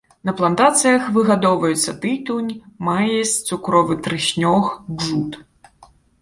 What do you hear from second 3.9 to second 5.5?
трыснёг, джут.